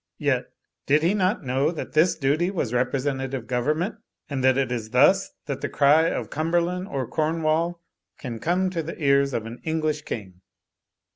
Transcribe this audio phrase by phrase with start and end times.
[0.17, 0.45] Yet
[0.87, 3.95] did he not know that this duty was Representative Govern ment;
[4.29, 7.79] and that it is thus that the cry of Cumberland or Cornwall
[8.17, 10.41] can come to the ears of an English King.